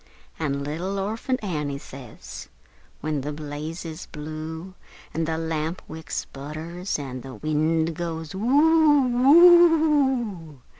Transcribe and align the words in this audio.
An' 0.39 0.63
little 0.63 0.97
Orphant 0.97 1.43
Annie 1.43 1.77
says, 1.77 2.49
when 3.01 3.21
the 3.21 3.31
blaze 3.31 3.85
is 3.85 4.07
blue, 4.07 4.73
An' 5.13 5.25
the 5.25 5.37
lamp 5.37 5.79
wick 5.87 6.09
sputters, 6.09 6.97
an' 6.97 7.21
the 7.21 7.35
wind 7.35 7.95
goes 7.95 8.33
woo 8.33 9.27
oo! 10.55 10.61